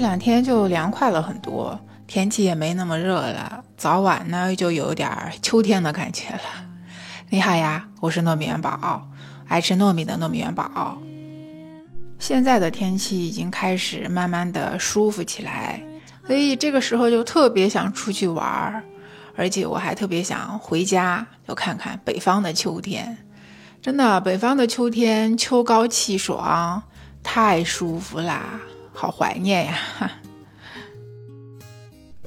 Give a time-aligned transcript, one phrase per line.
[0.00, 5.10] 这两天就凉快了很多，天气也没那么热了，早晚呢就有点
[5.42, 6.40] 秋天的感觉了。
[7.28, 9.06] 你好呀，我是糯米元宝，
[9.46, 10.96] 爱吃糯米的糯米元宝。
[12.18, 15.82] 现在的天气已经开始慢慢的舒服起来，
[16.26, 18.82] 所以这个时候就特别想出去玩儿，
[19.36, 23.18] 而且我还特别想回家，就看看北方的秋天。
[23.82, 26.82] 真的，北方的秋天秋高气爽，
[27.22, 28.58] 太舒服啦，
[28.92, 29.78] 好怀念呀！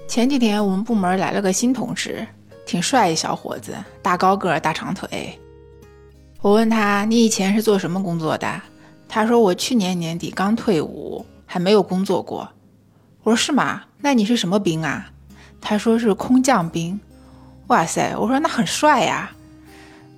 [0.08, 2.27] 前几天我们部门来了个新同事，
[2.66, 5.40] 挺帅一小伙子，大高个，大长腿。
[6.41, 8.62] 我问他：“你以前是做什么工作的？”
[9.07, 12.49] 他说：“我去年年底刚退伍，还没有工作过。”
[13.23, 13.84] 我说：“是吗？
[13.99, 15.12] 那你是什么兵啊？”
[15.62, 16.99] 他说：“是空降兵。”
[17.68, 18.16] 哇塞！
[18.18, 19.32] 我说：“那很帅呀。”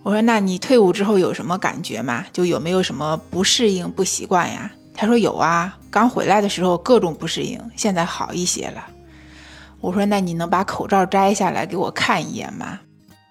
[0.04, 2.26] 我说：“那你退伍之后有什么感觉吗？
[2.34, 8.86] 就有没有什么不适应、不习惯呀？”他说：“有啊，刚回来的时候各种不适应，现在好一些了。”
[9.82, 12.80] 我说：“那你能把口罩摘下来给我看一眼吗？”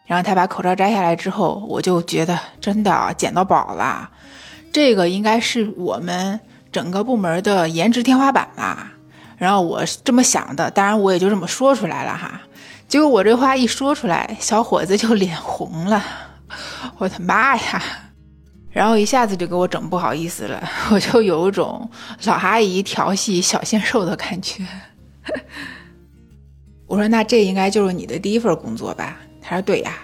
[0.07, 4.11] 然后他把口罩摘下来之后，我就觉得真的捡到宝了。
[4.71, 6.39] 这个应该是我们
[6.71, 8.93] 整个部门的颜值天花板吧，
[9.39, 12.41] 然后我这么想的，当然我也就这么说出来了哈。
[12.87, 16.05] 结果我这话一说出来，小伙子就脸红了，
[16.99, 17.83] 我的妈呀！
[18.75, 21.89] 然后一下子就给我整不好意思了， 我就有一种
[22.25, 24.67] 老阿姨调戏小鲜肉的感觉。
[26.87, 29.99] 我说：“那这应该就是你的第一份工作吧？”他说：“对呀。”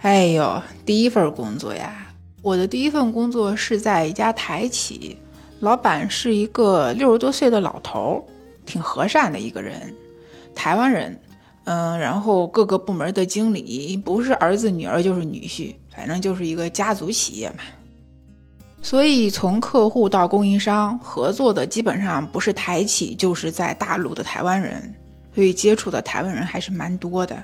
[0.00, 2.08] 哎呦，第一份工作呀！
[2.40, 5.16] 我的第一份工作是在一家台企，
[5.60, 8.26] 老板是一个六十多岁的老头，
[8.66, 9.94] 挺和善的一个人，
[10.54, 11.20] 台湾人。
[11.64, 17.58] 嗯，然后各个部门的经理不是儿子女儿就是女婿，反正就是一个家族企业嘛。
[18.82, 24.92] 所以从客户到供应商合作的基本上不是台企就是在大陆的台湾人，
[25.34, 27.40] 所以接触的台湾人还是蛮多的。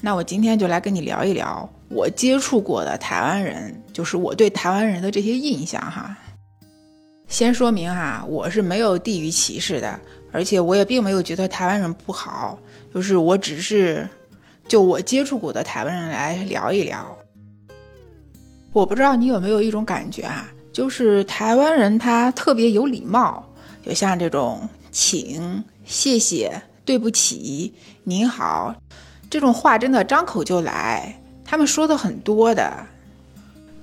[0.00, 6.16] 那我今天就来跟你聊一聊我接触过的台湾人，就是我对台湾人的这些印象哈。
[7.26, 9.98] 先说明哈，我是没有地域歧视的，
[10.30, 12.58] 而且我也并没有觉得台湾人不好，
[12.94, 14.08] 就是我只是
[14.68, 17.16] 就我接触过的台湾人来聊一聊。
[18.72, 23.44] 我不知道你有没有一种感觉啊，就是台湾人他特别有礼貌，
[23.84, 27.74] 就像这种请、谢谢、对不起、
[28.04, 28.72] 您好。
[29.28, 32.72] 这种话真的张口就来，他们说的很多的。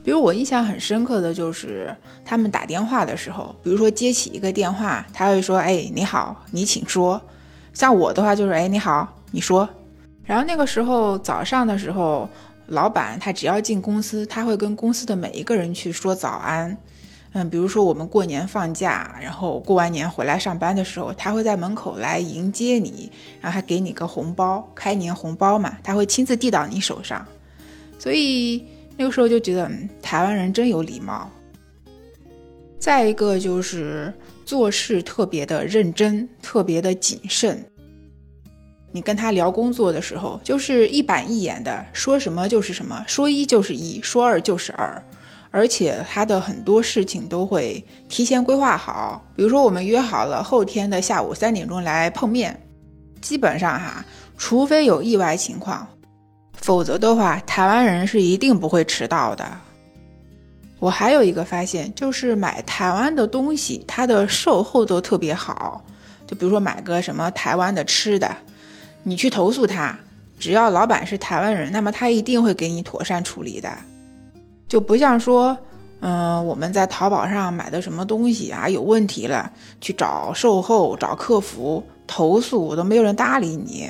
[0.05, 7.21] 比如我印象很深刻的就是他们打电话的时候，比如说接起一个电话，他会说：“哎，你好，你请说。”
[7.75, 9.67] 像我的话就是：“哎，你好，你说。”
[10.23, 12.29] 然后那个时候早上的时候，
[12.67, 16.77] 老板他只要进公司，他会跟公司的每一个人去说早安。
[17.33, 23.11] 嗯，比如说我们过年放假，然后过完年回来上班的时候，他会在门口来迎接你，
[23.41, 27.25] 然后还给你个红包，开年红包嘛，他会亲自递到你手上。
[27.99, 28.65] 所以
[28.95, 29.69] 那个时候就觉得
[30.01, 31.29] 台湾人真有礼貌。
[32.79, 34.13] 再一个就是
[34.45, 37.65] 做事特别的认真，特别的谨慎。
[38.95, 45.03] 你跟他聊工作的时候，就是一板一眼的，说什么就是什么，说一就是一，说二就是二。
[45.51, 52.57] 而且他的很多事情都会提前规划好，比如说我们约好了后天的下午三点钟来碰面，
[53.19, 54.05] 基本上哈，
[54.37, 55.85] 除非有意外情况，
[56.53, 59.45] 否则的话，台湾人是一定不会迟到的。
[60.79, 65.83] 我还有一个发现，就是买台湾的东西，它的售后都特别好。
[66.25, 68.35] 就比如说买个什么台湾的吃的，
[69.07, 69.95] 你去投诉他，
[70.39, 73.71] 只要老板是台湾人，那么他一定会给你妥善处理的。
[74.67, 75.55] 就不像说，
[75.99, 83.87] 嗯，我们在淘宝上买的什么东西啊，有问题了，去找售后、找客服投诉，都没有人搭理你。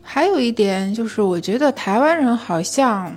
[0.00, 3.14] 还有一点就是，我觉得台湾人好像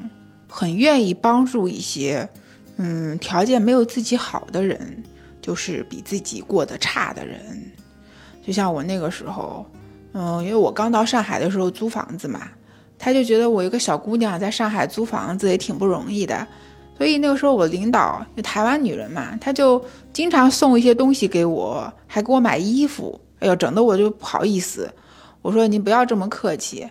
[0.50, 2.28] 很愿意帮助一些，
[2.76, 5.02] 嗯，条件没有自己好的人，
[5.42, 7.40] 就是比自己过得差的人。
[8.46, 9.66] 就像我那个时候，
[10.14, 12.48] 嗯，因为我刚到上海的时候租房子嘛。
[13.00, 16.48] 他就觉得我一个小姑娘在上海租房子也挺不容易的，
[16.98, 19.80] 所以那个时候我领导就台湾女人嘛，他就
[20.12, 23.22] 经常送一些东西给我，还给我买衣服。
[23.38, 24.92] 哎呦，整得我就不好意思。
[25.44, 26.90] 我说您不要这么客气。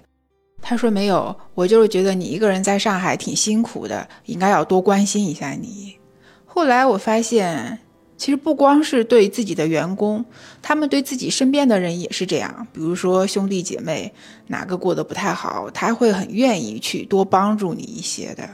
[0.62, 5.96] 他说没有，我就是觉得你一个人在上海挺辛苦的，应该要多关心一下你。
[6.44, 7.80] 后来我发现。
[8.16, 10.24] 其实不光是对自己的员工，
[10.62, 12.66] 他们对自己身边的人也是这样。
[12.72, 14.12] 比如说兄弟姐妹
[14.46, 18.48] 哪个过得不太好，他会很愿意去多帮助你一些的。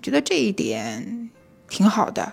[0.00, 1.30] 觉得这一点
[1.68, 2.32] 挺好的，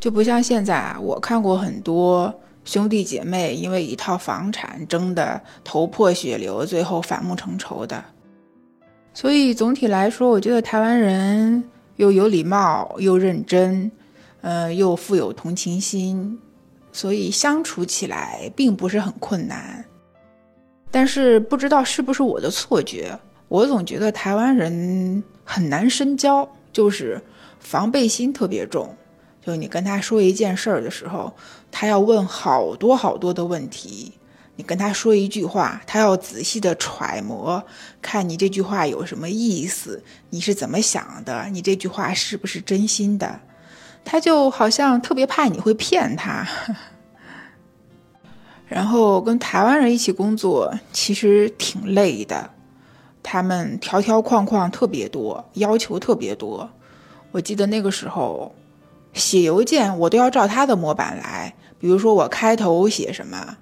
[0.00, 0.96] 就不像现在。
[1.00, 2.32] 我看过很多
[2.64, 8.02] 兄弟姐妹因为一套房产争得头破血流，最后反目成仇的。
[9.12, 11.64] 所以总体来说，我觉得台湾人
[11.96, 13.90] 又有礼貌又认真，
[14.40, 16.38] 呃，又富有同情心，
[16.92, 19.84] 所以相处起来并不是很困难。
[20.90, 23.18] 但是不知道是不是我的错觉，
[23.48, 27.20] 我总觉得台湾人很难深交，就是
[27.60, 28.94] 防备心特别重。
[29.44, 31.32] 就你跟他说一件事儿的时候，
[31.70, 34.12] 他要问好多好多的问题。
[34.58, 37.62] 你跟他说一句话，他要仔细的揣摩，
[38.00, 43.38] 看你这句话有什么意思，你是怎么想的，你这句话是不是真心的？
[44.06, 46.46] 他就好像特别怕你会骗他。
[48.66, 52.48] 然后跟台湾人一起工作，其实挺累的，
[53.22, 56.70] 他们条条框框特别多，要求特别多。
[57.32, 58.54] 我记得那个时候。
[59.12, 63.56] 写邮件我都要照他的模板来，比如说我开头写什么，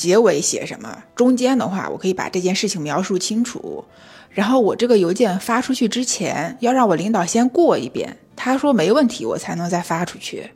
[0.00, 3.84] 结尾写什么，中间的话我可以把这件事情描述清楚。
[4.30, 10.50] 然后我这个邮件发出去之前，要让我领导先过一遍，他说没问题，我才能再发出去。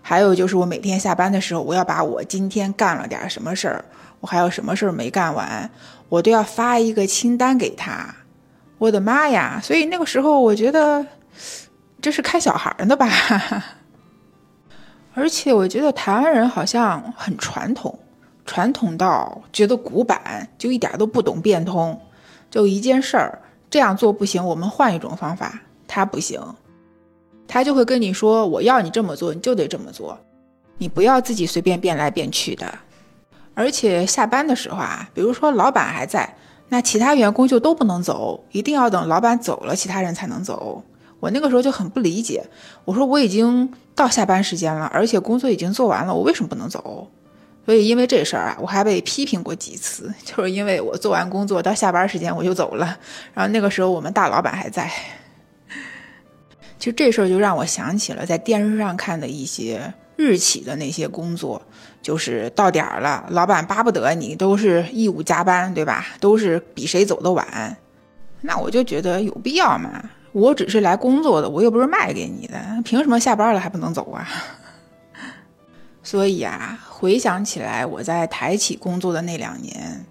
[0.00, 3.84] 还有就是我每天下班的时候，我要把我今天干了点什么事儿，
[4.20, 5.68] 我还有什么事儿没干完，
[6.08, 8.14] 我都要发一个清单给他。
[8.78, 9.60] 我的妈呀！
[9.62, 11.04] 所以那个时候我觉得。
[12.02, 13.06] 这是看小孩的吧？
[15.12, 17.98] 而且我觉得台湾人好像很传统，
[18.50, 21.96] 传统到觉得古板，就一点都不懂变通。
[22.50, 23.38] 就一件事儿
[23.70, 25.60] 这样做不行，我们换一种方法。
[25.86, 26.42] 他不行，
[27.46, 30.18] 他就会跟你说：“我要你这么做，你就得这么做，
[30.78, 32.66] 你不要自己随便变来变去的。”
[33.54, 36.34] 而且下班的时候啊，比如说老板还在，
[36.70, 40.82] 那其他员工就都不能走，一定要等老板走了，其他人才能走。
[41.20, 42.44] 我那个时候就很不理解，
[42.84, 47.06] 我说我已经到下班时间了，而且工作已经做完了，我为什么不能走？
[47.66, 52.98] 所以因为这事儿啊，我还被批评过几次， 就是因为我做完工作到下班时间我就走了，
[53.34, 54.90] 然后那个时候我们大老板还在。
[56.78, 61.60] 其实这事儿就让我想起了在电视上看的一些日企的那些工作，
[62.00, 66.06] 就是到点儿了，老板巴不得你都是义务加班，对吧？
[66.18, 67.76] 都是比谁走得晚，
[68.40, 70.02] 那我就觉得有必要吗？
[70.32, 74.26] 我只是来工作的，我又不是卖给你的，凭什么下班了还不能走啊？
[76.10, 80.04] 所以啊，回想起来，我在台企工作的那两年，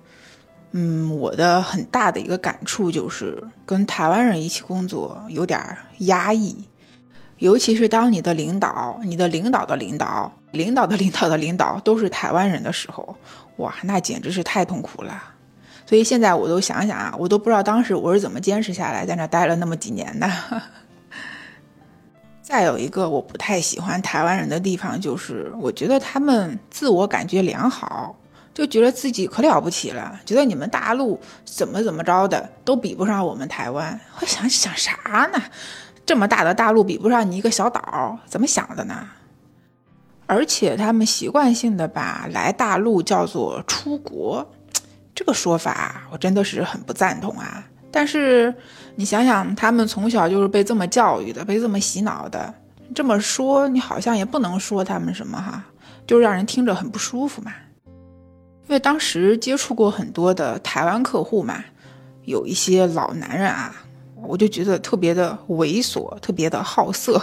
[0.71, 5.59] 嗯，我的很大的一个感触就是跟台湾人一起工作有点
[5.97, 6.55] 压抑，
[7.39, 13.17] 尤其是当你的领导、你的领导的领导、领导的领导的领导都是台湾人的时候，
[13.57, 15.21] 哇，那简直是太痛苦了。
[15.85, 20.31] 所以现在我都想想啊，我都不知道当时我是怎么坚持下来，在那待了那么几年的。
[22.49, 28.15] 再有一个我不太喜欢台湾人的地方，就是我觉得他们自我感觉良好，
[28.55, 34.01] 就觉得自己可了不起了，觉得你们大陆怎么怎么着的都比不上我们台湾。
[34.19, 35.39] 我想想啥呢？
[36.07, 39.07] 这么大的大陆比不上你一个小岛，怎么想的呢？
[40.25, 44.51] 而且他们习惯性的把来大陆叫做出国。
[45.13, 47.68] 这个说法我真的是很不赞同啊！
[47.91, 48.53] 但是
[48.95, 52.53] 你想想，他们从小就是被这么教育的，被这么洗脑的，
[52.93, 55.63] 这么说你好像也不能说他们什么哈，
[56.05, 57.51] 就让人听着很不舒服嘛。
[58.67, 61.63] 因为当时接触过很多的台湾客户嘛，
[62.25, 63.75] 有一些老男人啊，
[64.21, 67.19] 我就觉得特别的猥琐，特别的好色，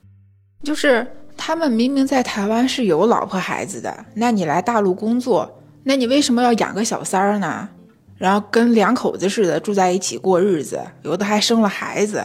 [0.62, 5.58] 就是他们明明在台湾是有老婆孩子的，那你来大陆工作。
[5.84, 7.68] 那你为什么要养个小三儿呢？
[8.22, 12.22] 然后跟两口子似的住在一起过日子，有的还生了孩子。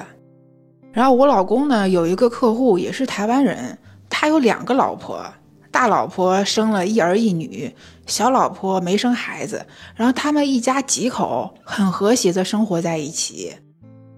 [0.94, 3.76] 然后我老公呢，有一个客户也是台湾人，
[4.08, 5.26] 他有两个老婆，
[5.72, 7.76] 大老婆生了一儿一女，
[8.06, 9.66] 小老婆没生孩子。
[9.96, 13.52] 然后他们一家几口很和谐的生活在一起。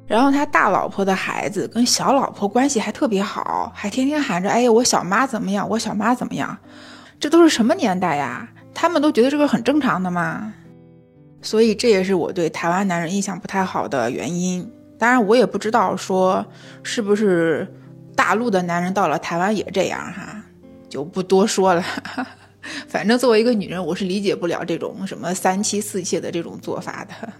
[0.06, 5.70] 然后他大老婆的孩子跟小老婆关系还特别好，还天天喊着：“哎呀，我小妈怎么样？
[5.70, 6.58] 我小妈怎么样？”
[7.22, 8.50] 这都是什么年代呀？
[8.74, 10.52] 他们都觉得这个很正常的嘛，
[11.42, 14.70] 所以这也是我对台湾男人印象不太好的原因。
[14.98, 16.46] 当然，我也不知道说
[16.84, 17.66] 是不是
[18.16, 20.44] 大陆的男人到了台湾也这样哈，
[20.90, 21.82] 就不多说了。
[22.90, 27.32] 反正作为一个女人，我是理解不了这种什么三妻四妾的这种做法的。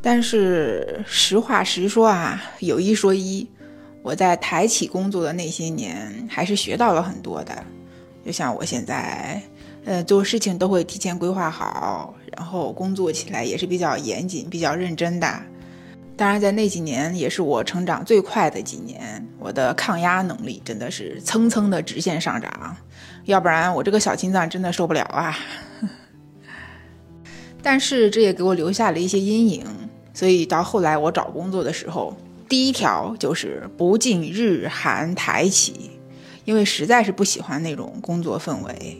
[0.00, 3.44] 但是实话实说啊，有一说一，
[4.00, 7.64] 我在台企工作的那些年，还是学到了很多的。
[8.24, 9.42] 就像我现在。
[9.84, 15.42] 呃，做事情都会提前规划好，然后工作起来也是比较严谨、比较认真的。
[16.16, 22.76] 当然，在那几年也是我成长最快的几年，我的抗压能力真的是蹭蹭的直线上涨，
[23.24, 25.38] 要不然我这个小心脏真的受不了啊。
[27.62, 29.64] 但是这也给我留下了一些阴影，
[30.12, 32.16] 所以到后来我找工作的时候，
[32.48, 35.92] 第一条就是不进日韩台企，
[36.44, 38.98] 因为实在是不喜欢那种工作氛围。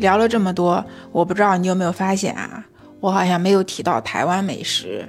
[0.00, 2.66] 聊了这么多，我不知道你有没有发现啊？
[2.98, 5.08] 我好像没有提到台湾美食。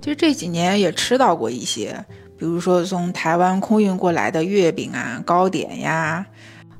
[0.00, 2.04] 其实这几年也吃到过一些，
[2.36, 6.26] 比如说从台湾空运过来的月饼啊、糕点呀，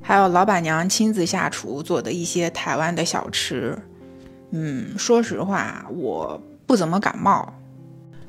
[0.03, 3.79] 还有老板娘亲自下厨做的一些台湾的小吃。
[4.51, 7.53] 嗯，说实话，我不怎么感冒。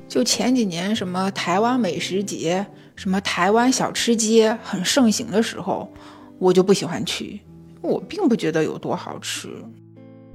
[0.08, 5.92] 就前几年什么台湾美食节、什么台湾小吃街很盛行的时候，
[6.38, 7.40] 我就不喜欢去。
[7.80, 9.48] 我并不觉得有多好吃。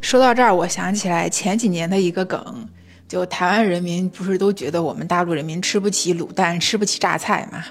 [0.02, 2.68] 说到这儿，我想起来前几年的一个梗，
[3.08, 7.64] 就台湾人民不是都觉得我们大陆人民吃不起卤蛋，吃不起榨菜吗？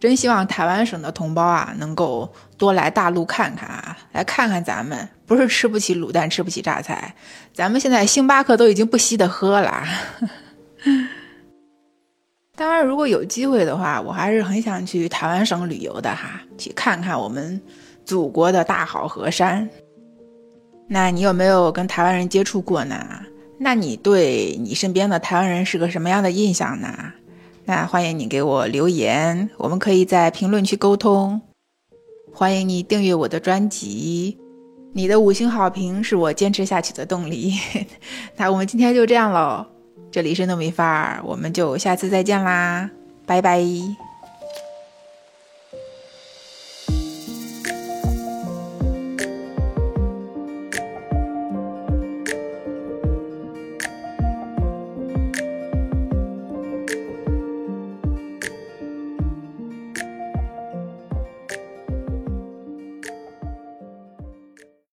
[0.00, 7.14] 真希望台湾省的同胞啊，能够多来大陆看看啊，来看看咱们，不是吃不起卤蛋，吃不起榨菜，
[7.54, 9.84] 咱们现在星巴克都已经不稀得喝了。
[12.56, 17.62] 当然，如果有机会的话，我还是很想去台湾省旅游的哈，去看看我们。
[18.04, 19.68] 祖国的大好河山，
[20.88, 22.96] 那你有没有跟台湾人接触过呢？
[23.58, 27.12] 那你对你身边的台湾人是个什么样的印象呢？
[27.64, 31.40] 那欢迎你给我留言，我们可以在评论区沟通。
[32.32, 34.36] 欢迎你订阅我的专辑，
[34.92, 37.54] 你的五星好评是我坚持下去的动力。
[38.36, 39.64] 那我们今天就这样喽，
[40.10, 42.90] 这里是糯米饭儿，我们就下次再见啦，
[43.24, 43.64] 拜拜。